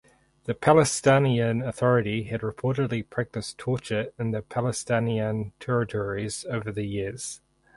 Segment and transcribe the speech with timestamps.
[0.45, 7.39] The Palestinian Authority had reportedly practiced torture in the Palestinian territories over the years.